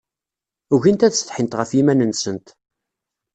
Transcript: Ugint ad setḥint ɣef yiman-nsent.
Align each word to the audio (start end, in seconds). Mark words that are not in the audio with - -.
Ugint 0.73 1.05
ad 1.07 1.13
setḥint 1.15 1.57
ɣef 1.59 1.71
yiman-nsent. 1.77 2.47